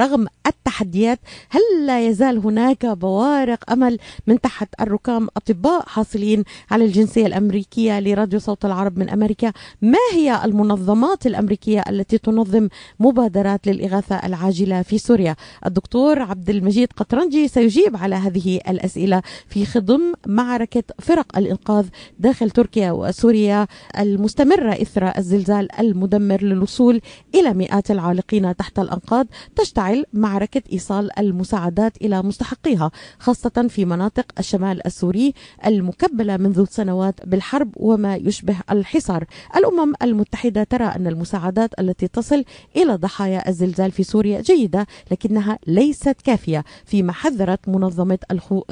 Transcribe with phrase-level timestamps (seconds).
[0.00, 1.18] رغم التحديات
[1.50, 8.38] هل لا يزال هناك بوارق أمل من تحت الركام أطباء حاصلين على الجنسية الأمريكية لراديو
[8.38, 12.68] صوت العرب من أمريكا؟ ما هي المنظمات الأمريكية التي تنظم
[13.00, 20.12] مبادرات للإغاثة العاجلة في سوريا؟ الدكتور عبد المجيد قطرنجي سيجيب على هذه الأسئلة في خضم
[20.26, 21.86] معركة فرق الإنقاذ
[22.18, 23.66] داخل تركيا وسوريا
[23.98, 27.00] المستمرة إثر الزلزال المدمر للوصول
[27.34, 29.26] إلى مئات العالقين تحت الأنقاض
[29.56, 35.34] تشتعل تشتعل معركة إيصال المساعدات إلى مستحقيها خاصة في مناطق الشمال السوري
[35.66, 39.24] المكبلة منذ سنوات بالحرب وما يشبه الحصار.
[39.56, 42.44] الأمم المتحدة ترى أن المساعدات التي تصل
[42.76, 46.64] إلى ضحايا الزلزال في سوريا جيدة لكنها ليست كافية.
[46.84, 48.18] فيما حذرت منظمة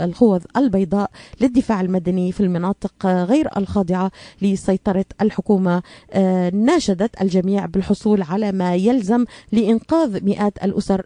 [0.01, 1.10] الخوذ البيضاء
[1.41, 4.10] للدفاع المدني في المناطق غير الخاضعة
[4.43, 11.05] لسيطرة الحكومة آه، ناشدت الجميع بالحصول على ما يلزم لإنقاذ مئات الأسر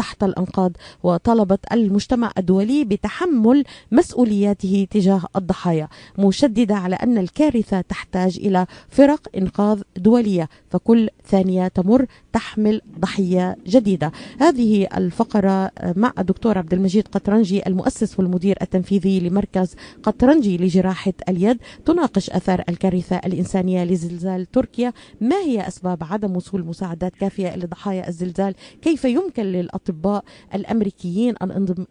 [0.00, 0.72] تحت الأنقاض
[1.02, 9.82] وطلبت المجتمع الدولي بتحمل مسؤولياته تجاه الضحايا مشددة على أن الكارثة تحتاج إلى فرق إنقاذ
[9.96, 14.12] دولية فكل ثانية تمر تحمل ضحية جديدة.
[14.38, 22.30] هذه الفقرة مع الدكتور عبد المجيد قطرنجي المؤسس والمدير التنفيذي لمركز قطرنجي لجراحة اليد تناقش
[22.30, 24.92] آثار الكارثة الإنسانية لزلزال تركيا.
[25.20, 30.24] ما هي أسباب عدم وصول مساعدات كافية لضحايا الزلزال؟ كيف يمكن للأطباء الأطباء
[30.54, 31.34] الأمريكيين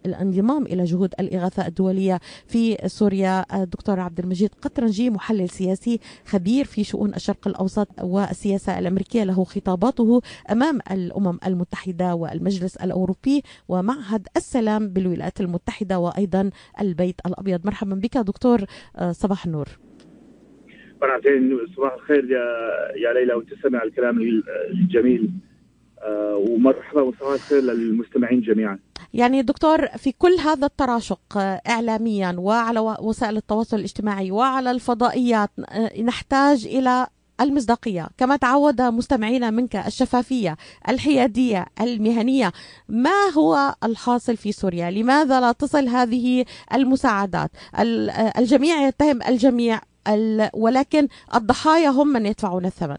[0.06, 3.46] الانضمام إلى جهود الإغاثة الدولية في سوريا.
[3.64, 10.22] الدكتور عبد المجيد قطرنجي محلل سياسي خبير في شؤون الشرق الأوسط والسياسة الأمريكية له خطاباته
[10.52, 16.50] أمام الأمم المتحدة والمجلس الأوروبي ومعهد السلام بالولايات المتحدة وأيضا
[16.82, 17.66] البيت الأبيض.
[17.66, 18.62] مرحبا بك دكتور
[19.12, 19.68] صباح النور.
[21.76, 22.46] صباح الخير يا
[23.04, 24.20] يا ليلى وتستمع الكلام
[24.72, 25.24] الجميل.
[25.24, 25.49] آه،
[26.50, 28.80] ومرحبا وصباح الخير للمستمعين جميعا.
[29.14, 36.02] يعني دكتور في كل هذا التراشق آه، اعلاميا وعلى وسائل التواصل الاجتماعي وعلى الفضائيات آه،
[36.02, 37.08] نحتاج إلى
[37.42, 38.08] المصداقية.
[38.18, 40.58] كما تعود مستمعينا منك الشفافية
[40.90, 42.52] الحيادية المهنية
[42.90, 47.52] ما هو الحاصل في سوريا؟ لماذا لا تصل هذه المساعدات؟
[48.38, 49.82] الجميع يتهم الجميع
[50.54, 52.98] ولكن الضحايا هم من يدفعون الثمن.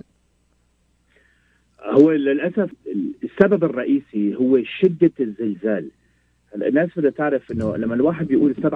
[1.85, 2.71] هو للأسف
[3.25, 5.91] السبب الرئيسي هو شدة الزلزال.
[6.55, 8.67] الناس بدها تعرف إنه لما الواحد بيقول 7.8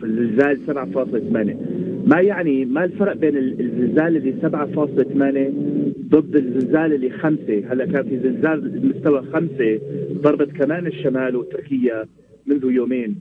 [0.00, 7.38] فالزلزال 7.8 ما يعني ما الفرق بين الزلزال اللي 7.8 ضد الزلزال اللي 5
[7.72, 9.80] هلأ كان في زلزال مستوى 5
[10.12, 12.06] ضربت كمان الشمال وتركيا
[12.46, 13.20] منذ يومين.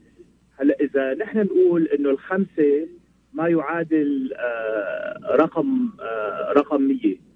[0.59, 2.87] هلأ إذا نحن نقول إنه الخمسة
[3.33, 7.26] ما يعادل آه رقم آه رقم 100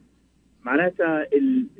[0.65, 1.25] معناتها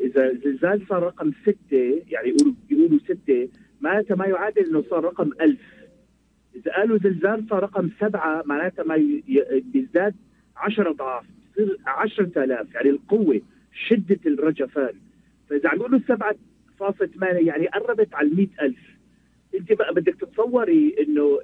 [0.02, 3.50] إذا الزلزال صار رقم ستة يعني يقولوا بيقولوا ستة
[3.81, 5.59] معناتها ما يعادل إنه صار رقم ألف.
[6.56, 9.22] إذا قالوا زلزال صار رقم سبعة معناتها ما
[9.74, 10.16] بيزداد
[10.58, 13.42] 10 أضعاف بصير 10000 يعني القوة
[13.88, 14.94] شده الرجفان.
[15.50, 18.75] فإذا عم يقولوا 7.8 يعني قربت على 100000
[19.56, 21.40] أنت بقى بدك تتصوري إنه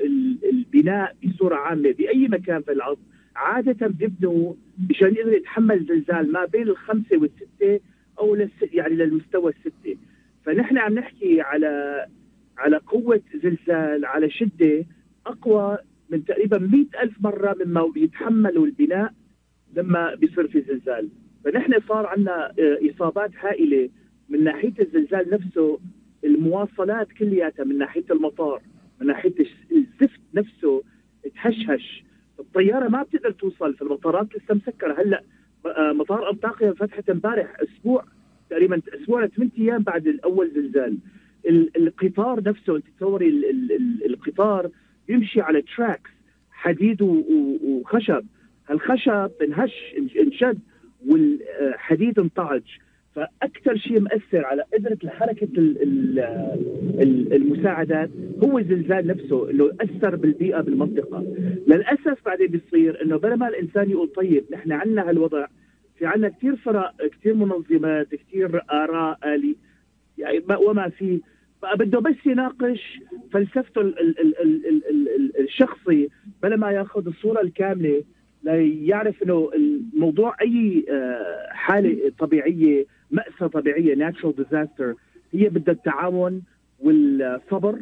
[0.53, 2.97] البناء بصورة عامة بأي مكان في الأرض
[3.37, 4.53] عادة بيبنوا
[4.89, 7.79] مشان يقدر يتحمل زلزال ما بين الخمسة والستة
[8.19, 9.97] أو للس يعني للمستوى الستة.
[10.45, 12.05] فنحن عم نحكي على
[12.57, 14.85] على قوة زلزال على شدة
[15.25, 15.77] أقوى
[16.09, 19.13] من تقريبا مئة ألف مرة مما بيتحملوا البناء
[19.75, 21.09] لما بيصير في زلزال.
[21.45, 23.89] فنحن صار عندنا آه، إصابات هائلة
[24.29, 25.79] من ناحية الزلزال نفسه
[26.23, 28.61] المواصلات كلياتها من ناحية المطار
[29.01, 29.33] من ناحية
[29.71, 30.83] الزفت نفسه
[31.35, 32.06] تهشهش.
[32.39, 35.01] الطيارة ما بتقدر توصل في المطارات لسه مسكرة.
[35.01, 35.23] هلأ
[35.65, 38.05] آه، مطار أنطاكيا فتحت امبارح أسبوع
[38.49, 40.97] تقريبا أسبوع لثمان أيام بعد الأول زلزال.
[41.77, 43.29] القطار نفسه أنت تصوري
[44.05, 44.69] القطار
[45.07, 46.09] بيمشي على تراكس
[46.51, 48.25] حديد وخشب.
[48.69, 50.59] هالخشب انهش انشد
[51.07, 52.63] والحديد انطعج.
[53.17, 55.47] فأكثر شيء مأثر على قدره حركة
[57.31, 58.09] المساعدات
[58.43, 61.23] هو الزلزال نفسه انه أثر بالبيئة بالمنطقة.
[61.67, 65.45] للأسف بعدين بيصير إنه بلا ما الإنسان يقول طيب نحن عندنا هالوضع
[65.99, 69.55] في عندنا كثير فرق كثير منظمات كثير آراء آلي
[70.17, 71.21] يعني وما في.
[71.75, 72.99] بده بس يناقش
[73.31, 73.93] فلسفته
[75.39, 76.09] الشخصي
[76.43, 78.03] بلا ما ياخذ الصورة الكاملة
[78.43, 84.93] ليعرف إنه الموضوع أي آه، حالة طبيعية مأساة طبيعية ناتشرال ديزاستر
[85.33, 86.41] هي بدها التعاون
[86.79, 87.79] والصبر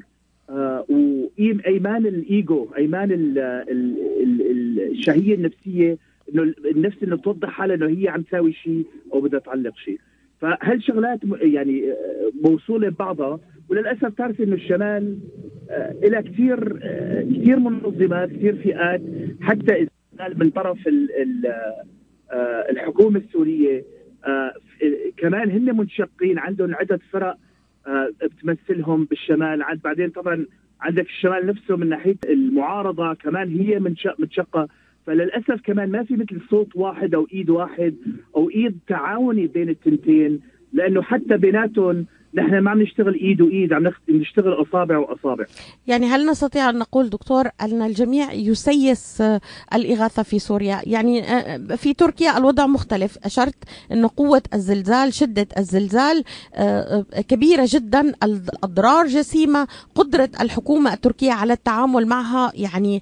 [0.49, 5.97] آه وايمان الإيجو أيمان ال ال ال الشهية النفسية
[6.33, 9.99] إنه النفس إنه توضح حالها إنه هي عم تساوي شيء أو بدها تعلق شيء.
[10.41, 11.93] فهالشغلات يعني
[12.41, 13.39] موصولة ببعضها
[13.69, 15.17] وللأسف تعرف إنه الشمال
[16.03, 16.79] إلى كثير
[17.33, 19.01] كثير منظمات كثير فئات
[19.41, 19.87] حتى
[20.35, 20.77] من طرف
[22.69, 23.83] الحكومة السورية
[25.17, 27.37] كمان هن منشقين عندهم عده فرق
[28.23, 30.45] بتمثلهم بالشمال عند بعدين طبعا
[30.81, 33.79] عندك الشمال نفسه من ناحية المعارضة كمان هي
[34.19, 34.67] منشقه
[35.05, 37.95] فللأسف كمان ما في مثل صوت واحد أو إيد واحد
[38.35, 40.39] أو إيد تعاوني بين التنتين
[40.73, 42.05] لأنه حتى بيناتهم
[42.37, 45.45] نحن ما عم نشتغل إيد وإيد عم نشتغل أصابع وأصابع.
[45.87, 49.23] يعني هل نستطيع أن نقول دكتور أن الجميع يسيس
[49.73, 51.23] الإغاثة في سوريا؟ يعني
[51.77, 53.17] في تركيا الوضع مختلف.
[53.23, 53.55] أشرت
[53.91, 56.23] أن قوة الزلزال شدة الزلزال
[57.27, 58.13] كبيرة جدا.
[58.23, 63.01] الاضرار جسيمة قدرة الحكومة التركية على التعامل معها يعني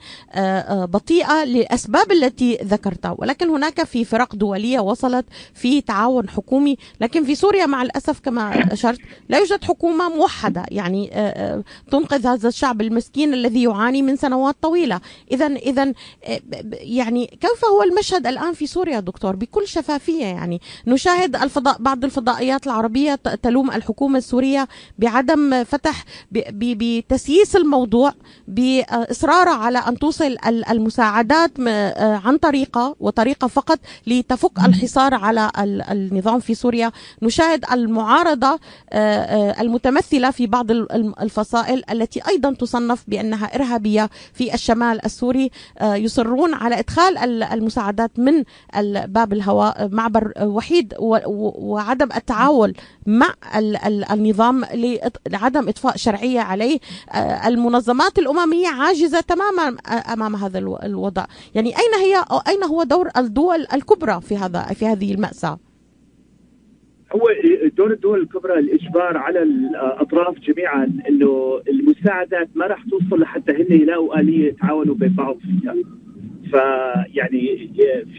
[0.69, 3.15] بطيئة للاسباب التي ذكرتها.
[3.17, 6.77] ولكن هناك في فرق دولية وصلت في تعاون حكومي.
[7.01, 10.65] لكن في سوريا مع الأسف كما أشرت لا يوجد حكومة موحدة.
[10.71, 11.11] يعني
[11.91, 14.99] تنقذ هذا الشعب المسكين الذي يعاني من سنوات طويلة.
[15.31, 15.93] إذا إذا
[16.71, 20.61] يعني كيف هو المشهد الآن في سوريا دكتور؟ بكل شفافية يعني.
[20.87, 24.67] نشاهد الفضاء بعض الفضائيات العربية تلوم الحكومة السورية
[24.99, 28.13] بعدم فتح بتسييس الموضوع
[28.47, 30.37] بإصرارها على أن توصل
[30.69, 31.51] المساعدات
[31.97, 35.51] عن طريقة وطريقة فقط لتفك الحصار على
[35.91, 36.91] النظام في سوريا.
[37.21, 38.59] نشاهد المعارضة
[39.59, 40.71] المتمثلة في بعض
[41.21, 45.51] الفصائل التي أيضا تصنف بأنها إرهابية في الشمال السوري.
[45.81, 48.43] يصرون على إدخال المساعدات من
[49.05, 52.73] باب الهواء معبر وحيد وعدم التعاون
[53.05, 53.33] مع
[54.11, 54.65] النظام
[55.29, 56.79] لعدم إطفاء شرعية عليه.
[57.45, 59.77] المنظمات الأممية عاجزة تماما
[60.13, 61.25] أمام هذا الوضع.
[61.55, 65.59] يعني أين هي أين هو دور الدول الكبرى في هذا في هذه المأساة؟
[67.15, 67.29] هو
[67.77, 74.19] دور الدول الكبرى الإجبار على الأطراف جميعا إنه المساعدات ما راح توصل لحتى هن يلاقوا
[74.19, 75.75] اليه يتعاونوا بين بعض فيها.
[76.51, 77.69] فيعني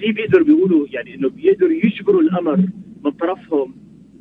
[0.00, 2.56] في بيقدروا بيقولوا يعني إنه بيقدروا يجبروا الأمر
[3.04, 3.74] من طرفهم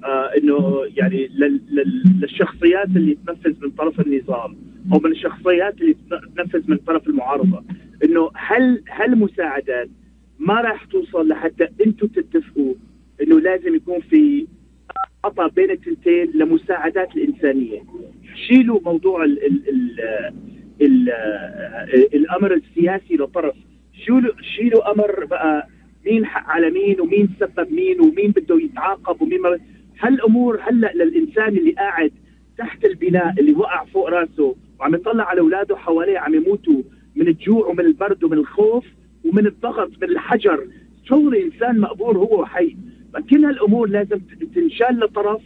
[0.04, 1.30] آه إنه يعني
[2.22, 4.56] للشخصيات اللي تنفذ من طرف النظام
[4.94, 5.96] أو من الشخصيات اللي
[6.38, 7.64] تنفذ من طرف المعارضة
[8.04, 9.90] إنه هل هالمساعدات
[10.40, 12.74] ما راح توصل لحتى أنتم تتفقوا
[13.22, 14.48] إنه لازم يكون في
[15.26, 17.84] عطى بين التنتين لمساعدات الإنسانية.
[18.48, 20.00] شيلوا موضوع ال ال ال
[20.82, 21.10] ال
[22.16, 23.56] الأمر السياسي لطرف.
[24.06, 25.68] شيلوا شيلوا أمر بقى
[26.06, 29.60] مين حق على مين ومين سبب مين ومين بده يتعاقب ومين ما
[30.00, 32.12] هالأمور هلأ للإنسان اللي قاعد
[32.58, 36.82] تحت البناء اللي وقع فوق راسه وعم يطلع على أولاده حواليه عم يموتوا
[37.16, 38.86] من الجوع ومن البرد ومن الخوف
[39.26, 40.68] ومن الضغط من الحجر.
[41.06, 42.76] تصور إنسان مقبور هو وحي.
[43.22, 44.20] كل هالأمور لازم
[44.56, 45.42] تنشال لطرف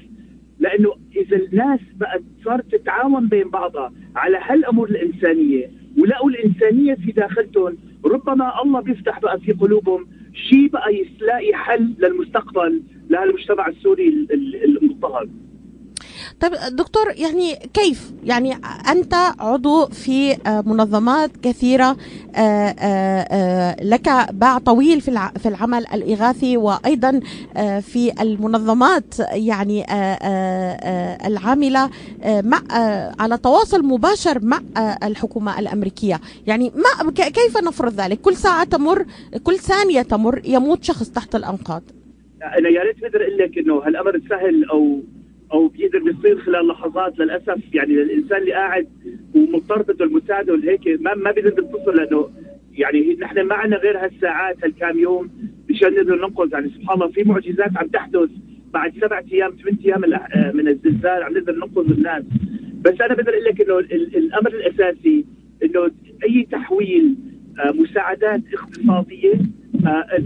[0.59, 5.69] لأنه إذا الناس بقت صارت تتعاون بين بعضها على هالأمور الإنسانية
[5.99, 12.81] ولقوا الإنسانية في داخلهم ربما الله بيفتح بقى في قلوبهم شيء بقى يلاقي حل للمستقبل
[13.09, 14.27] لهالمجتمع السوري
[14.65, 15.29] المضطهد.
[16.41, 18.57] طيب دكتور يعني كيف؟ يعني
[18.91, 21.97] أنت عضو في منظمات كثيرة
[23.81, 27.19] لك باع طويل في العمل الإغاثي وأيضا
[27.81, 29.85] في المنظمات يعني
[31.27, 31.89] العاملة
[32.25, 32.61] مع
[33.19, 34.61] على تواصل مباشر مع
[35.03, 36.21] الحكومة الأمريكية.
[36.47, 39.05] يعني ما كيف نفرض ذلك؟ كل ساعة تمر
[39.43, 41.83] كل ثانية تمر يموت شخص تحت الأنقاض.
[42.59, 44.99] أنا يا ريت بقدر أقول لك إنه هالأمر سهل أو
[45.53, 47.59] أو بيقدر بيصير خلال لحظات للأسف.
[47.73, 48.87] يعني للانسان اللي قاعد
[49.35, 52.29] ومضطر بده المساعده وهيك ما ما بيقدر بيتصل لأنه
[52.71, 55.29] يعني نحن ما عندنا غير هالساعات هالكام يوم
[55.69, 56.53] مشان نقدر ننقذ.
[56.53, 58.29] يعني سبحان الله في معجزات عم تحدث
[58.73, 60.01] بعد سبعة أيام ثمان أيام
[60.55, 62.23] من الزلزال عم نقدر ننقذ الناس.
[62.81, 63.79] بس أنا بقدر أقول لك إنه
[64.17, 65.25] الأمر الأساسي
[65.63, 65.91] إنه
[66.23, 67.15] أي تحويل
[67.73, 69.33] مساعدات اقتصادية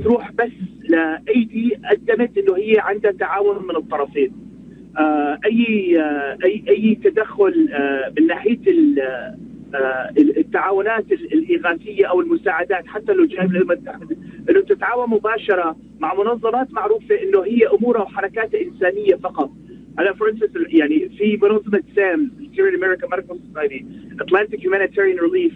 [0.03, 0.51] تروح بس
[0.89, 4.31] لأيدي قدمت إنه هي عندها تعاون من الطرفين.
[4.31, 4.50] آه
[5.45, 8.59] أي آه أي أي تدخل آه من ناحية
[10.17, 14.17] التعاونات الإغاثية أو المساعدات حتى لو جاي من الامم المتحده
[14.49, 19.51] إنه تتعاون مباشرة مع منظمات معروفة إنه هي أمورها وحركاتها إنسانية فقط.
[19.99, 20.33] أنا فور
[20.67, 23.85] يعني في منظمة سام Security American Medical Society
[24.21, 25.53] Atlantic Humanitarian Relief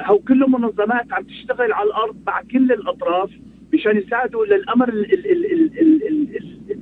[0.00, 3.30] هو كلهم منظمات عم تشتغل على الأرض مع كل الأطراف
[3.74, 4.90] مشان يساعدوا للأمر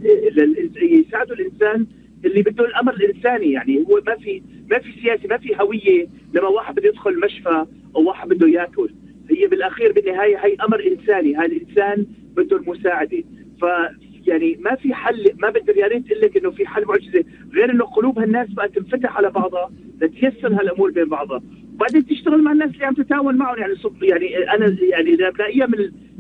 [0.07, 1.87] ال يساعدوا الإنسان
[2.25, 6.49] اللي بده الأمر الإنساني يعني هو ما في ما في سياسة ما في هوية لما
[6.49, 7.67] واحد بده يدخل مشفى
[7.97, 8.91] أو واحد بده يأكل.
[9.31, 13.23] هي بالأخير بالنهاية هي أمر إنساني هذا الإنسان بده المساعدة.
[13.61, 13.65] ف
[14.27, 17.25] يعني ما في حل ما بقدر يا ريت أقول لك إنه في حل معجزة.
[17.55, 21.43] غير إنه قلوب هالناس بقت تنفتح على بعضها لتيسر هالأمور بين بعضها.
[21.75, 23.59] وبعدين تشتغل مع الناس اللي عم تتعاون معهم.
[23.59, 25.79] يعني يعني أنا يعني بلاقيها من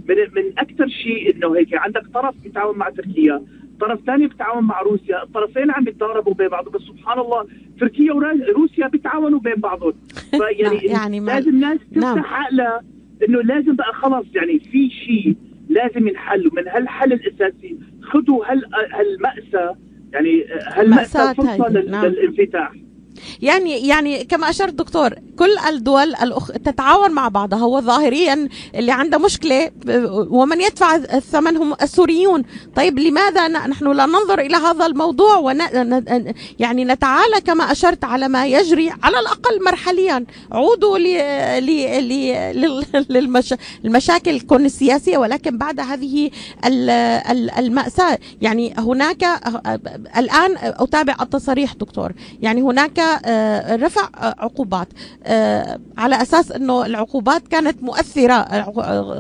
[0.09, 3.43] من من أكثر شيء إنه هيك عندك طرف بيتعاون مع تركيا.
[3.81, 7.47] طرف ثاني بيتعاون مع روسيا الطرفين عم يتضاربوا بين بعضهم بس سبحان الله
[7.81, 9.93] تركيا وروسيا بيتعاونوا بين بعضهم
[10.31, 12.19] فيعني يعني لازم الناس تفتح نعم.
[12.19, 12.83] عقلها
[13.29, 15.37] إنه لازم بقى خلص يعني في شيء
[15.69, 19.77] لازم ينحل ومن هالحل الأساسي خذوا هال هالمأساة
[20.13, 22.07] يعني هالمأساة فرصة نعم.
[22.07, 22.73] للانفتاح
[23.43, 26.51] يعني يعني كما أشرت دكتور كل الدول الأخ...
[26.51, 27.59] تتعاون مع بعضها.
[27.59, 29.71] هو ظاهريا اللي عنده مشكلة
[30.31, 32.43] ومن يدفع الثمن هم السوريون.
[32.77, 35.59] طيب لماذا نحن لا ننظر إلى هذا الموضوع ون...
[36.59, 40.25] يعني نتعالى كما أشرت على ما يجري على الأقل مرحليا.
[40.53, 41.03] عودوا ل...
[41.67, 42.09] ل...
[42.61, 42.85] ل...
[43.11, 43.55] للمش...
[43.85, 46.31] المشاكل الكون السياسيه ولكن بعد هذه
[47.59, 48.19] المأساة.
[48.43, 49.25] يعني هناك
[50.17, 52.13] الآن أتابع التصاريح دكتور.
[52.43, 53.01] يعني هناك
[53.77, 54.89] رفع عقوبات.
[55.25, 58.41] آه، على أساس إنه العقوبات كانت مؤثرة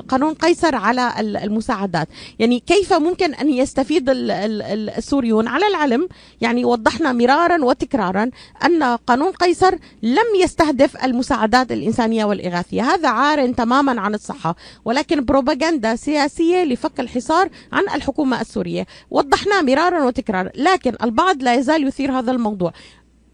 [0.08, 2.08] قانون قيصر على المساعدات.
[2.38, 6.08] يعني كيف ممكن أن يستفيد السوريون؟ على العلم
[6.40, 8.30] يعني وضحنا مرارا وتكرارا
[8.64, 12.82] أن قانون قيصر لم يستهدف المساعدات الإنسانية والإغاثية.
[12.82, 18.86] هذا عار تماما عن الصحة ولكن بروباغندا سياسية لفك الحصار عن الحكومة السورية.
[19.10, 22.72] وضحناه مرارا وتكرارا لكن البعض لا يزال يثير هذا الموضوع.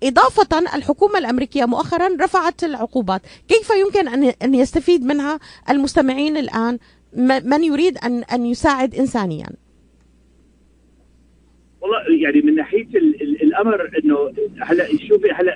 [0.03, 3.21] إضافة الحكومة الأمريكية مؤخرا رفعت العقوبات.
[3.49, 4.09] كيف يمكن
[4.43, 5.39] أن يستفيد منها
[5.71, 6.79] المستمعين الآن؟
[7.45, 9.47] من يريد أن أن يساعد إنسانيا؟
[11.81, 12.87] والله يعني من ناحية
[13.43, 14.17] الأمر إنه
[14.61, 15.55] هلا شوفي هلا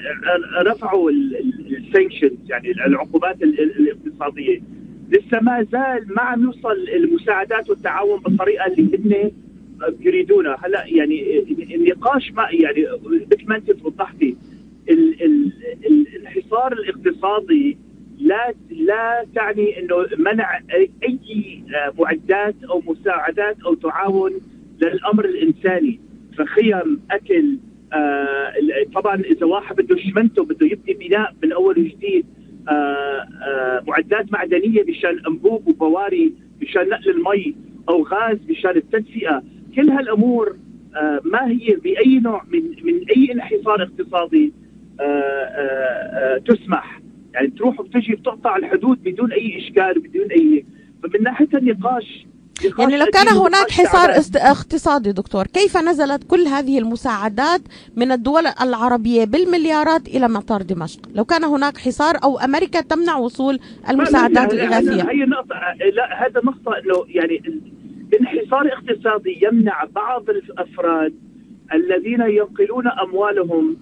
[0.62, 4.60] رفعوا السانكشنز يعني العقوبات الاقتصادية.
[5.08, 9.32] لسه ما زال ما عم يوصل المساعدات والتعاون بالطريقة اللي هن
[10.00, 10.54] يريدونه.
[10.64, 11.38] هلا يعني
[11.74, 12.86] النقاش ما يعني
[13.32, 14.36] مثل ما انت وضحتي
[16.16, 17.78] الحصار الاقتصادي
[18.18, 20.60] لا لا تعني إنه منع
[21.04, 21.62] اي
[21.98, 24.32] معدات أو مساعدات أو تعاون
[24.82, 26.00] للأمر الإنساني.
[26.38, 27.58] فخيم أكل
[27.92, 28.52] آه
[28.94, 32.26] طبعا إذا واحد بده شمنته بده يبني بناء من أول وجديد
[32.68, 36.32] آه آه معدات معدنية مشان أنبوب وبواري
[36.62, 37.54] مشان نقل المي
[37.88, 39.42] أو غاز مشان التدفئة.
[39.76, 40.56] كل هالأمور
[40.96, 44.52] آه، ما هي بأي نوع من من أي انحصار اقتصادي
[45.00, 47.00] آه، آه، تسمح.
[47.34, 50.64] يعني تروح وبتجي بتقطع الحدود بدون أي إشكال وبدون أي
[51.02, 52.26] فمن ناحية النقاش
[52.78, 57.60] يعني لو كان هناك حصار اقتصادي دكتور كيف نزلت كل هذه المساعدات
[57.96, 63.60] من الدول العربية بالمليارات إلى مطار دمشق؟ لو كان هناك حصار أو أمريكا تمنع وصول
[63.90, 65.56] المساعدات الإغاثية هي نقطة
[65.94, 67.60] لا هذا نقطة أنه يعني
[68.20, 71.14] انحصار اقتصادي يمنع بعض الأفراد
[71.74, 73.76] الذين ينقلون أموالهم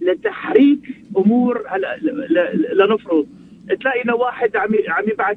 [0.00, 0.80] لتحريك
[1.16, 1.64] أمور
[2.72, 3.26] لنفرض
[3.80, 5.36] تلاقي إنه واحد عم عم يبعث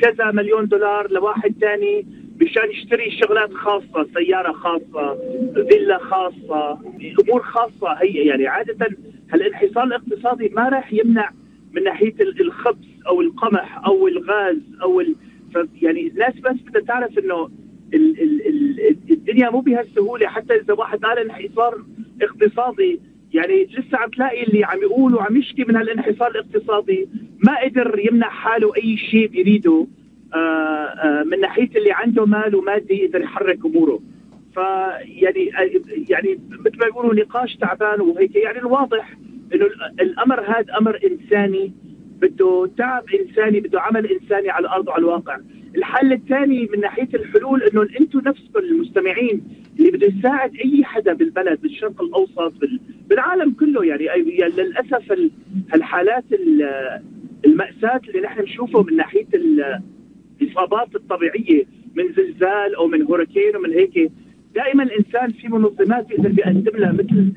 [0.00, 2.06] كذا مليون دولار لواحد ثاني
[2.40, 5.18] مشان يشتري شغلات خاصة سيارة خاصة
[5.68, 6.78] فيلا خاصة
[7.20, 8.96] أمور خاصة هي يعني عادة
[9.30, 11.30] هالانحصار الاقتصادي ما راح يمنع
[11.72, 15.02] من ناحية الخبز أو القمح أو الغاز أو.
[15.82, 17.48] يعني الناس بس بدها تعرف إنه
[17.94, 21.84] ال ال ال الدنيا مو بهالسهولة حتى إذا واحد قال انحصار
[22.22, 23.00] اقتصادي.
[23.32, 27.08] يعني لسه عم تلاقي اللي عم يقول وعم يشكي من هالانحصار الاقتصادي
[27.46, 29.86] ما قدر يمنع حاله أي شيء بيريده
[30.34, 34.00] آه، آه، من ناحية اللي عنده مال ومادي يقدر يحرك أموره.
[34.54, 35.50] فيعني
[36.08, 38.36] يعني مثل ما يقولوا نقاش تعبان وهيك.
[38.36, 39.16] يعني الواضح
[39.54, 39.66] إنه
[40.00, 41.72] الأمر هذا أمر إنساني.
[42.20, 45.38] بده تعب إنساني بده عمل إنساني على الأرض وعلى الواقع.
[45.76, 49.42] الحل الثاني من ناحية الحلول إنه أنتم نفسكم المستمعين
[49.78, 52.52] اللي بده يساعد أي حدا بالبلد بالشرق الأوسط
[53.08, 55.12] بالعالم كله يعني, يعني للأسف
[55.74, 56.24] الحالات
[57.44, 59.26] المأساة اللي نحن نشوفه من ناحية
[60.40, 64.10] الإصابات الطبيعية من زلزال أو من هوريكين ومن هيك
[64.54, 67.32] دائما الإنسان في منظمات بيقدر بيقدم لها مثل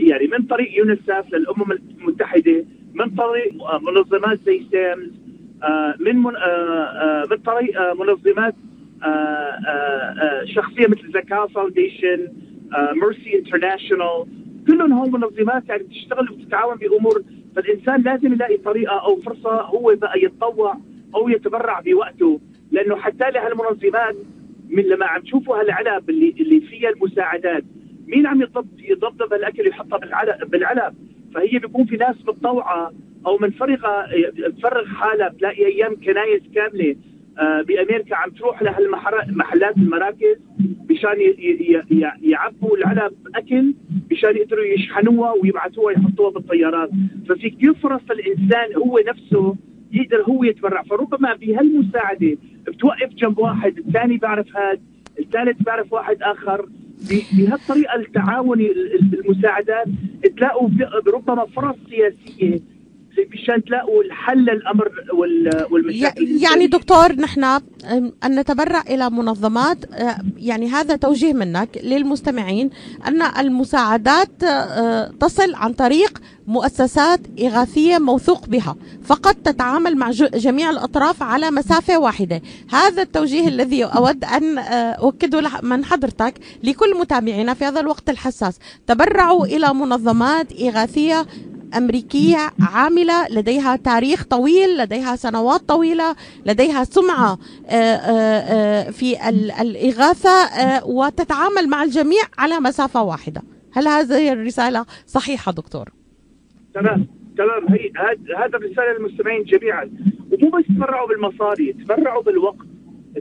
[0.00, 2.64] يعني من طريق يونيسف للأمم المتحدة
[2.98, 5.10] من طريق منظمات زي سامز
[5.62, 8.54] آه، من آه، من طريق منظمات
[9.04, 12.28] آه، شخصية مثل زكاة Foundation
[13.02, 14.24] Mercy International.
[14.66, 17.22] كلهم هم منظمات يعني بتشتغل وبتتعاون بأمور.
[17.56, 20.76] فالإنسان لازم يلاقي طريقة أو فرصة هو بقى يتطوع
[21.14, 22.40] أو يتبرع بوقته.
[22.70, 24.16] لأنه حتى لهالمنظمات
[24.68, 27.64] من لما عم تشوفوا هالعلب اللي اللي فيها المساعدات
[28.06, 30.94] مين عم يضبط يضبط الأكل ويحطها بالعلب بالعلب؟
[31.36, 32.92] فهي بيكون في ناس متطوعة
[33.26, 34.06] أو منفرغه
[34.58, 36.96] تفرغ حالها بتلاقي أيام كنايس كاملة
[37.38, 40.36] آه، بأمريكا عم تروح لهالمحلات المراكز
[40.90, 41.16] مشان
[42.22, 43.74] يعبوا العلب اكل
[44.10, 46.90] مشان يقدروا يشحنوها ويبعثوها يحطوها بالطيارات.
[47.28, 49.56] ففي كثير فرص الإنسان هو نفسه
[49.92, 50.82] يقدر هو يتبرع.
[50.82, 54.80] فربما بهالمساعدة بتوقف جنب واحد الثاني بيعرف هذا
[55.18, 56.68] الثالث بيعرف واحد آخر.
[57.32, 58.60] بهالطريقة التعاون
[59.12, 59.86] المساعدات
[60.36, 60.68] تلاقوا
[61.14, 62.60] ربما فرص سياسية
[63.32, 64.90] مشان تلاقوا الحل للامر
[65.70, 67.44] والمشاكل يعني دكتور نحن
[68.24, 72.70] أن نتبرع إلى منظمات أه، يعني هذا توجيه منك للمستمعين
[73.06, 81.22] أن المساعدات أه، تصل عن طريق مؤسسات إغاثية موثوق بها فقط تتعامل مع جميع الأطراف
[81.22, 82.42] على مسافة واحدة.
[82.70, 88.58] هذا التوجيه الذي أود أن أه، أؤكده من حضرتك لكل متابعينا في هذا الوقت الحساس.
[88.86, 91.26] تبرعوا إلى منظمات إغاثية
[91.76, 96.16] أمريكية عاملة لديها تاريخ طويل لديها سنوات طويلة
[96.46, 99.28] لديها سمعة آه، آه، آه، في
[99.60, 100.30] الإغاثة
[100.86, 103.42] وتتعامل مع الجميع على مسافة واحدة.
[103.72, 105.88] هل هذه الرسالة صحيحة دكتور؟
[106.74, 107.06] تمام
[107.38, 107.66] تمام.
[107.68, 107.92] هي
[108.38, 109.90] هذا الرسالة للمستمعين جميعا.
[110.32, 112.66] ومو بس تبرعوا بالمصاري تبرعوا بالوقت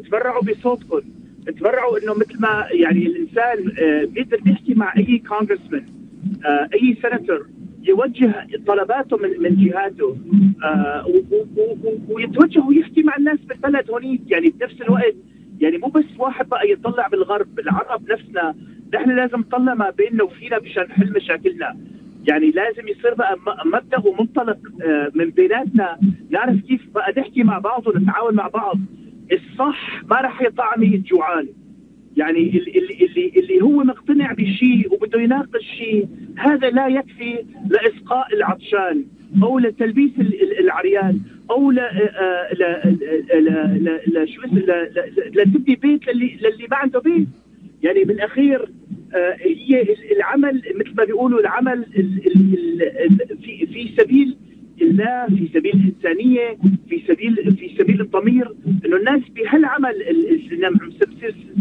[0.07, 1.01] تبرعوا بصوتكم
[1.47, 3.57] تبرعوا إنه مثل ما يعني الإنسان
[4.05, 5.85] بيقدر يحكي مع أي كونغرسمان
[6.73, 7.47] أي سنتور
[7.87, 10.17] يوجه طلباته من من جهاته.
[10.63, 11.05] آه
[12.09, 14.21] ويتوجه ويحكي مع الناس بالبلد هونيك.
[14.27, 15.15] يعني بنفس الوقت
[15.59, 18.55] يعني مو بس واحد بقى يطلع بالغرب العرب نفسنا.
[18.93, 21.77] نحن لازم نطلع ما بيننا وفينا مشان نحل مشاكلنا.
[22.27, 25.99] يعني لازم يصير بقى مبدأ ومنطلق آه من بيناتنا.
[26.29, 28.77] نعرف كيف بقى نحكي مع بعض ونتعاون مع بعض.
[29.31, 31.47] الصح ما راح يطعمي الجوعان.
[32.17, 36.07] يعني اللي اللي اللي هو مقتنع بشيء وبده يناقش شيء
[36.37, 39.05] هذا لا يكفي لإسقاء العطشان
[39.43, 40.11] أو لتلبيس
[40.59, 41.19] العريان
[41.51, 41.79] أو ل
[44.07, 44.41] ل شو
[45.35, 47.27] لتبني بيت للي للي ما عنده بيت.
[47.83, 48.69] يعني بالاخير
[49.15, 51.85] آه، هي العمل مثل ما بيقولوا العمل
[53.43, 54.37] في في سبيل
[54.81, 56.57] الله في سبيل الانسانيه
[56.89, 58.51] في سبيل في سبيل الضمير
[58.85, 59.95] انه الناس بهالعمل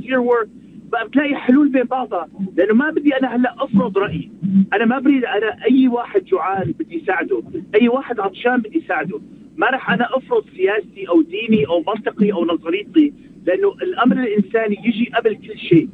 [0.02, 0.48] their work
[0.92, 4.30] بقى بتلاقي حلول بين بعضها لأنه ما بدي أنا هلأ أفرض رأيي.
[4.72, 7.42] أنا ما بريد أنا أي واحد جوعان بدي ساعده
[7.74, 9.20] أي واحد عطشان بدي ساعده
[9.56, 13.12] ما راح أنا أفرض سياستي أو ديني أو منطقي أو نظريتي
[13.46, 15.88] لأنه الأمر الإنساني يجي قبل كل شيء.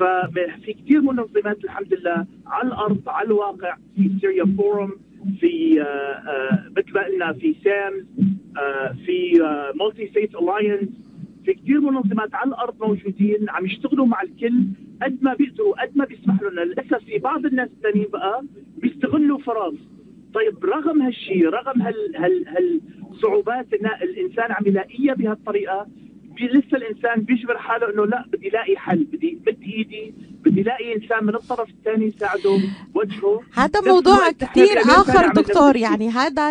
[0.00, 4.90] ففي كثير منظمات الحمد لله على الأرض على الواقع في سوريا Forum
[5.40, 5.84] في
[6.76, 8.04] مثل ما قلنا في SAMS
[9.06, 9.38] في
[9.80, 10.88] Multi-Faith Alliance
[11.44, 14.64] في كثير منظمات على الأرض موجودين عم يشتغلوا مع الكل
[15.02, 16.60] قد ما بيقدروا قد ما بيسمحوا لنا.
[16.60, 18.42] للأسف في بعض الناس الثانيين بقى
[18.78, 19.72] بيستغلوا فراغ
[20.34, 22.44] طيب رغم هالشيء رغم هال هال
[23.10, 23.66] هالصعوبات
[24.02, 25.86] الإنسان عم يلاقيها بهالطريقة
[26.44, 31.24] لسه الإنسان بيجبر حاله إنه لا بدي ألاقي حل بدي مد إيدي بدي ألاقي إنسان
[31.24, 32.58] من الطرف الثاني يساعده
[32.94, 33.40] وجهه.
[33.54, 35.76] هذا موضوع كثير آخر دكتور.
[35.76, 36.50] يعني هذا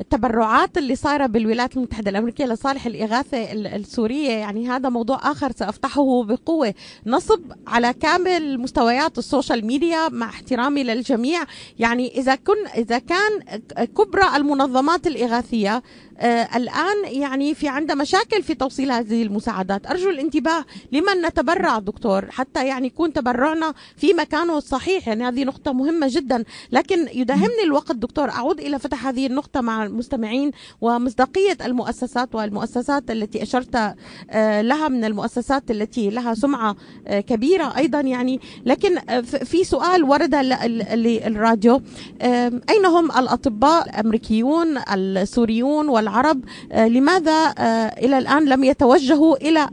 [0.00, 6.74] التبرعات اللي صايرة بالولايات المتحدة الأمريكية لصالح الإغاثة السورية يعني هذا موضوع آخر سأفتحه بقوة.
[7.06, 11.44] نصب على كامل مستويات السوشيال ميديا مع احترامي للجميع.
[11.78, 15.82] يعني إذا كن إذا كان كبرى المنظمات الإغاثية
[16.26, 19.86] الآن يعني في عندها مشاكل في توصيل هذه المساعدات.
[19.86, 25.72] أرجو الانتباه لمن نتبرع دكتور حتى يعني يكون تبرعنا في مكانه الصحيح يعني هذه نقطة
[25.72, 26.44] مهمة جدا.
[26.72, 30.50] لكن يداهمني الوقت دكتور أعود إلى فتح هذه النقطة مع المستمعين
[30.80, 33.94] ومصداقية المؤسسات والمؤسسات التي أشرت
[34.30, 36.76] آه لها من المؤسسات التي لها سمعة
[37.06, 38.40] آه كبيرة أيضا يعني.
[38.66, 41.82] لكن آه، في سؤال ورد للراديو
[42.22, 49.66] أين هم الأطباء الأمريكيون السوريون وال العرب آه، لماذا آه، إلى الآن لم يتوجهوا إلى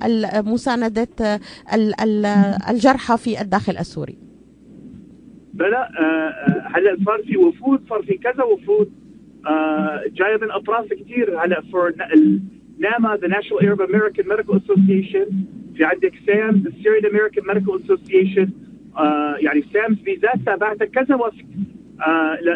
[0.46, 1.40] مساندة آه،
[2.70, 4.18] الجرحى في الداخل السوري؟
[5.54, 5.90] لا
[6.76, 8.92] هلا صار في وفود صار في كذا وفود
[10.14, 11.94] جاية من أطراف كثير هلا for
[12.80, 15.26] NAAMA the National Arab American Medical Association
[15.76, 18.50] في عندك the Syrian American Medical Association
[19.40, 21.46] يعني SAMS بذاتها بعثت كذا وفد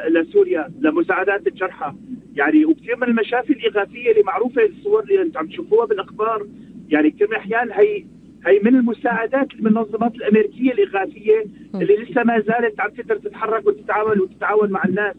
[0.10, 1.94] لسوريا لمساعدات الجرحى.
[2.36, 6.48] يعني وكثير من المشافي الإغاثية اللي معروفة الصور اللي أنتم عم تشوفوها بالأخبار
[6.90, 8.06] يعني كثير من الاحيان هي
[8.46, 14.72] هي من المساعدات المنظمات الأمريكية الإغاثية اللي لسه ما زالت عم تقدر تتحرك وتتعامل وتتعاون
[14.72, 15.16] مع الناس.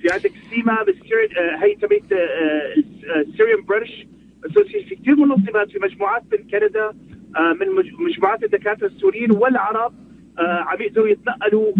[0.00, 2.02] في عندك SEMA آه، هي تبعت
[3.36, 4.06] Syrian British
[4.88, 6.92] في كثير منظمات في مجموعات من كندا
[7.36, 10.03] آه، من مجموعات الدكاترة السوريين والعرب آه،
[10.38, 11.72] عم يقدروا يتنقلوا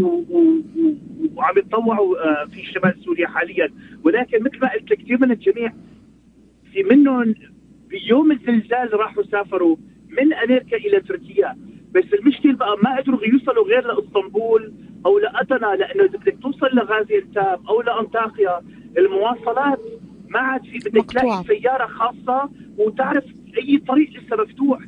[1.36, 3.68] وعم يتطوعوا آه، في شمال سوريا حاليا.
[4.04, 5.72] ولكن مثل ما قلت كثير من الجميع
[6.72, 7.34] في منهم
[7.90, 9.76] في يوم الزلزال راحوا سافروا
[10.10, 11.56] من أمريكا إلى تركيا.
[11.94, 14.72] بس المشكلة بقى ما قدروا يوصلوا غير لإسطنبول
[15.06, 18.60] أو لاتنا لأنه إذا بدك توصل لغازي انتاب أو لأنطاكيا
[18.98, 19.80] المواصلات
[20.28, 23.24] ما عاد في بدك تلاقي سيارة خاصة وتعرف
[23.58, 24.78] أي طريق لسه مفتوح.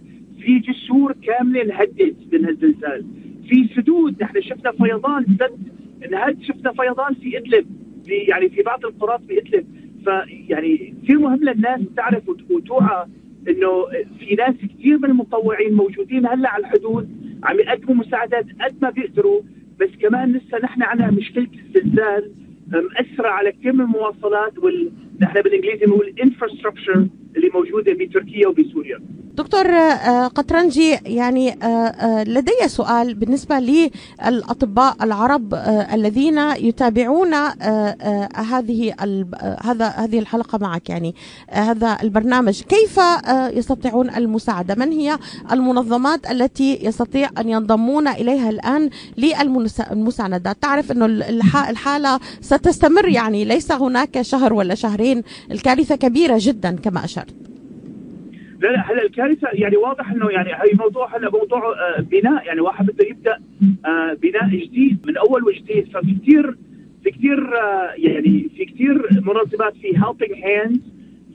[0.41, 3.07] في جسور كاملة انهدت من هالزلزال.
[3.49, 5.59] في سدود نحن شفنا فيضان سد
[6.05, 7.67] انهد شفنا فيضان في إدلب
[8.07, 9.67] في يعني في بعض القرى في إدلب.
[10.05, 13.07] فيعني كثير مهم للناس تعرف وتوعى
[13.49, 13.87] إنه
[14.19, 17.09] في ناس كثير من المطوعين موجودين هلأ على الحدود
[17.45, 19.41] عم يقدموا مساعدات قد ما بيقدروا.
[19.81, 22.33] بس كمان لسه نحن عندنا مشكلة الزلزال
[22.69, 29.01] مأثرة على من المواصلات وال نحن بالإنجليزي بنقول انفراستراكشر اللي موجودة بتركيا وبسوريا.
[29.37, 35.55] دكتور آه، قطرنجي يعني آه، آه، لدي سؤال بالنسبة للأطباء العرب
[35.93, 37.35] الذين يتابعون
[38.35, 38.95] هذه
[39.61, 41.15] هذا هذه الحلقة معك يعني
[41.49, 42.63] هذا البرنامج.
[42.63, 43.01] كيف
[43.53, 45.19] يستطيعون المساعدة؟ من هي
[45.53, 51.07] المنظمات التي يستطيع أن ينضمون إليها الآن للمساندات تعرف أنه
[51.71, 55.06] الحالة ستستمر يعني ليس هناك شهر ولا شهرين؟
[55.51, 57.35] الكارثة كبيرة جدا كما أشرت.
[58.61, 62.47] لا لا هلا الكارثة يعني واضح إنه يعني هي موضوع هلا موضوع آه بناء.
[62.47, 63.39] يعني واحد بده يبدأ
[63.87, 65.89] آه بناء جديد من أول وجديد.
[65.95, 66.57] ففي كثير
[67.05, 70.81] في كثير آه يعني في كثير منظمات في Helping Hands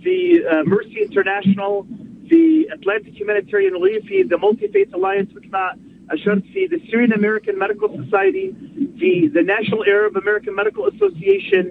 [0.03, 1.83] في Mercy International
[2.29, 5.73] في Atlantic Humanitarian Relief في the Multi-Faith Alliance مثل ما
[6.11, 8.53] أشرت في the Syrian American Medical Society
[8.99, 11.65] في the National Arab American Medical Association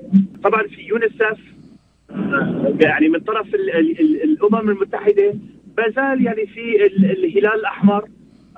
[0.45, 1.39] طبعا في يونيسف
[2.81, 5.35] يعني من طرف ال ال ال الأمم المتحدة
[5.79, 8.05] ما زال يعني في الهلال الأحمر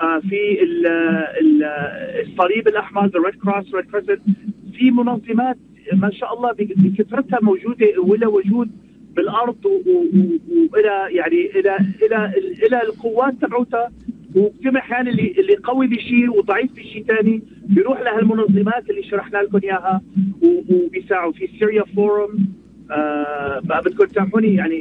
[0.01, 0.59] آه، في
[2.23, 4.21] الصليب الأحمر the Red Cross Red Crescent
[4.79, 5.57] في منظمات
[5.93, 8.71] ما شاء الله بكثرتها موجودة ولا وجود
[9.17, 9.65] بالأرض
[10.73, 12.33] وإلى يعني إلى إلى
[12.67, 13.91] إلى القوات تبعوتها.
[14.37, 20.03] وكم أحيانا اللي اللي قوي بشيء وضعيف بشيء ثاني بيروح لهالمنظمات اللي شرحنا لكم إياها
[20.71, 22.52] وبيساعدوا في Syria Forum
[22.93, 24.79] آه بدكم تسامحوني يعني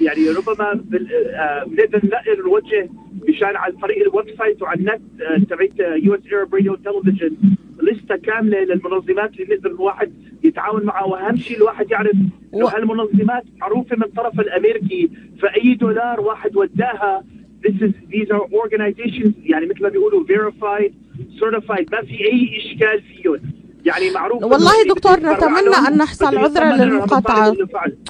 [0.00, 2.88] يعني ربما آه، بنقدر نقدر نوجه
[3.28, 7.36] مشان عن طريق ال website وعلى النت آه، تبعت US Arab Radio تلفزيون
[7.82, 10.12] لستة كاملة للمنظمات اللي نقدر الواحد
[10.44, 12.12] يتعاون معها وأهم شيء الواحد يعرف
[12.54, 15.10] إنه هالمنظمات معروفة من الطرف الأمريكي.
[15.42, 17.24] فأي دولار واحد وداها
[17.66, 20.92] this is these are organizations يعني مثل ما بيقولوا verified
[21.40, 21.92] certified.
[21.92, 23.59] ما في أي إشكال فيهم.
[23.84, 27.56] يعني معروف والله دكتور نتمنى أن نحصل عذرا للمقاطعة.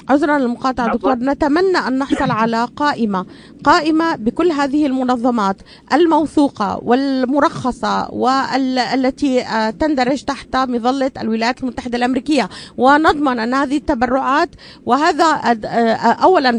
[0.09, 0.93] عذرا للمقاطعة.
[0.93, 3.25] دكتور نتمنى أن نحصل على قائمة
[3.63, 5.55] قائمة بكل هذه المنظمات
[5.93, 12.49] الموثوقة والمرخصة والتي آه، تندرج تحت مظلة الولايات المتحدة الأمريكية.
[12.77, 14.49] ونضمن أن هذه التبرعات
[14.85, 15.25] وهذا
[15.65, 16.51] آه، اولا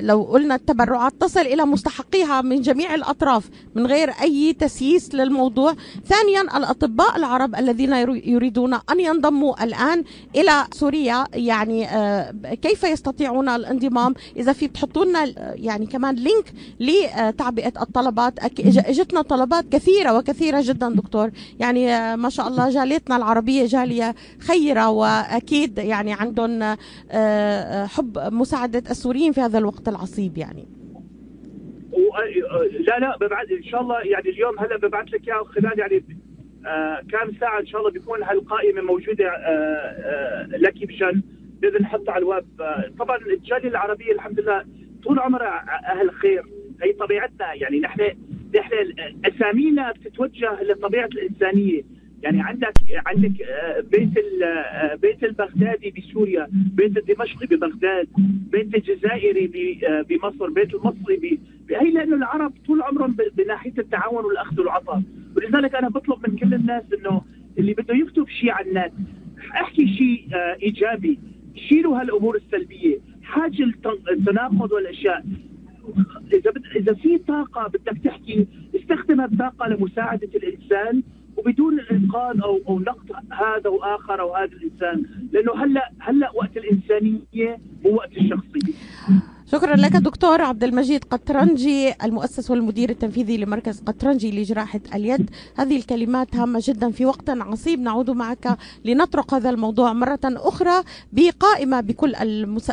[0.00, 3.44] لو قلنا التبرعات تصل إلى مستحقيها من جميع الأطراف
[3.74, 5.74] من غير أي تسييس للموضوع.
[6.06, 7.92] ثانيا الأطباء العرب الذين
[8.24, 10.04] يريدون يريدون أن ينضموا الآن
[10.36, 11.24] إلى سوريا.
[11.34, 12.30] يعني آه،
[12.62, 18.38] كيف يستطيعون الانضمام إذا في بتحطوا لنا آه، يعني كمان لينك لتعبئة الطلبات.
[18.68, 21.30] اجتنا طلبات كثيرة وكثيرة جدا دكتور.
[21.60, 26.76] يعني آه، ما شاء الله جاليتنا العربية جالية خيرة وأكيد يعني عندهم
[27.86, 30.68] حب مساعدة السوريين في هذا الوقت العصيب يعني.
[32.88, 36.17] لا لا ببعث إن شاء الله يعني اليوم هلا ببعث لك اياه خلال يعني
[36.66, 41.22] آه، كم ساعة إن شاء الله بيكون هالقائمة موجودة آه، آه، لك بشان
[41.60, 42.44] بإذن نحطها على الويب.
[42.98, 44.64] طبعا الجالية العربية الحمد لله
[45.04, 46.42] طول عمرها أهل خير.
[46.82, 48.00] هي طبيعتنا يعني نحن
[48.54, 48.72] نحن
[49.24, 51.82] أسامينا بتتوجه للطبيعه الإنسانية.
[52.22, 52.72] يعني عندك
[53.06, 53.32] عندك
[53.92, 54.10] بيت
[55.02, 58.08] بيت البغدادي بسوريا بيت الدمشقي ببغداد
[58.52, 59.46] بيت الجزائري
[60.08, 61.38] بمصر بيت المصري
[61.70, 65.02] هي لأنه العرب طول عمرهم بناحية التعاون والأخذ والعطاء.
[65.36, 67.22] ولذلك أنا بطلب من كل الناس إنه
[67.58, 68.92] اللي بده يكتب شيء على النت
[69.54, 71.18] أحكي شيء آه، إيجابي
[71.68, 72.98] شيلوا هالأمور السلبية.
[73.22, 73.62] حاجة
[74.10, 75.24] التناقض والأشياء.
[76.34, 76.62] إذا بد...
[76.76, 81.02] إذا في طاقة بدك تحكي استخدم الطاقه لمساعدة الإنسان
[81.38, 85.04] وبدون انقاذ أو أو نقد هذا وآخر أو هذا الإنسان.
[85.32, 88.74] لأنه هلا هلأ وقت الإنسانية مو وقت الشخصية.
[89.52, 95.30] شكرا لك دكتور عبد المجيد قطرنجي المؤسس والمدير التنفيذي لمركز قطرنجي لجراحة اليد.
[95.56, 97.80] هذه الكلمات هامة جدا في وقت عصيب.
[97.80, 100.82] نعود معك لنطرق هذا الموضوع مرة أخرى
[101.12, 102.14] بقائمة بكل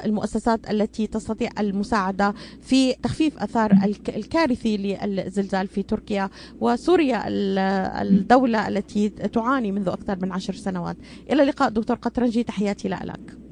[0.06, 3.72] المؤسسات التي تستطيع المساعدة في تخفيف أثار
[4.10, 6.30] الكارثي للزلزال في تركيا
[6.62, 10.98] وسوريا الدولة التي تعاني منذ أكثر من عشر سنوات.
[11.32, 13.45] إلى اللقاء دكتور قطرنجي تحياتي لك.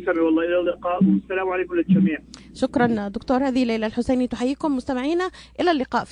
[0.00, 2.18] تسلمي والله إلى اللقاء والسلام عليكم للجميع.
[2.54, 3.36] شكرا دكتور.
[3.48, 5.30] هذه ليلى الحسيني تحييكم مستمعينا.
[5.60, 6.04] إلى اللقاء.